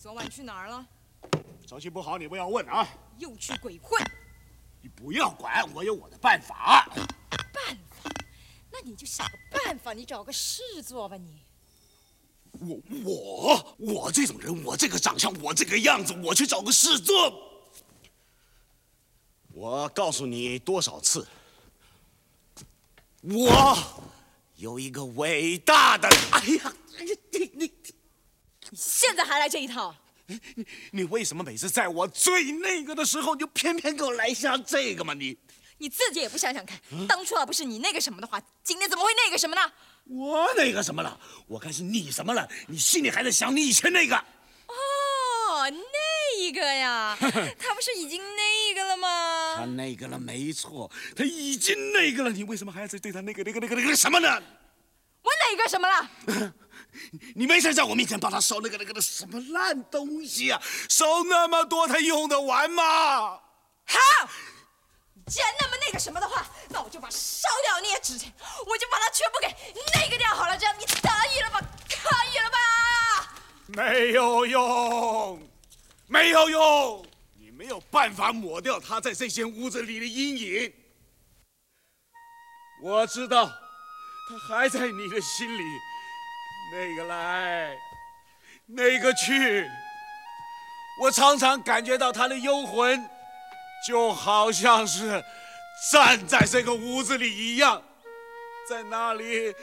[0.00, 0.86] 昨晚去哪儿了？
[1.68, 2.88] 手气不好，你不要问啊！
[3.18, 4.02] 又去鬼混？
[4.80, 6.90] 你不要管，我有我的办法。
[7.52, 8.10] 办法？
[8.72, 11.42] 那你就想个办法，你找个事做吧，你。
[12.60, 17.60] 我我我这种人，我这个长相，我这个样子，我去找个事做。
[19.52, 21.28] 我告诉你多少次，
[23.20, 23.76] 我
[24.56, 26.08] 有一个伟大的……
[26.32, 27.72] 哎呀，哎呀，你你
[28.70, 29.94] 你现在还来这一套？
[30.26, 35.12] 你你为什么每次在我最那个的时候，你就偏偏给我来下这个嘛？
[35.12, 35.36] 你
[35.78, 36.78] 你自己也不想想看，
[37.08, 39.72] 当初要不是你那个什么的话，今天怎么会那个什么呢？
[40.04, 41.18] 我那个什么了？
[41.48, 42.48] 我看是你什么了？
[42.68, 44.16] 你心里还在想你以前那个？
[44.16, 47.16] 哦，那个呀，
[47.58, 49.56] 他不是已经那个了吗？
[49.56, 52.30] 他那个了，没错，他已经那个了。
[52.30, 54.28] 你为什么还要再对他那个那个那个那个什么呢？
[55.22, 56.10] 我哪个什么了？
[57.34, 60.60] 你没事在我面前帮他收那个那个的什么烂东西啊？
[60.88, 62.82] 收那么多，他用得完吗？
[63.86, 63.98] 好，
[65.26, 68.32] 既然那么那个什么的话，那我就把烧掉那些纸钱，
[68.66, 69.46] 我就把它全部给
[69.94, 70.56] 那个掉好了。
[70.56, 70.96] 这样你可
[71.34, 71.60] 以了吧？
[71.88, 73.32] 可以了吧？
[73.68, 75.48] 没有用，
[76.08, 77.06] 没有用，
[77.38, 80.72] 你没有办法抹掉他在这间屋子里的阴影。
[82.82, 85.62] 我知道，他还在你的心里。
[86.72, 87.76] 那个来，
[88.66, 89.68] 那个去，
[91.00, 93.08] 我常常感觉到他的幽魂，
[93.86, 95.22] 就好像是
[95.90, 97.82] 站在这个屋子里一样，
[98.68, 99.54] 在那里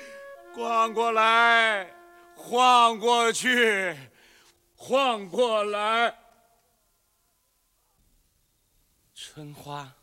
[0.53, 1.87] 逛过来，
[2.35, 3.95] 晃过去，
[4.75, 6.13] 晃过来。
[9.13, 9.93] 春花，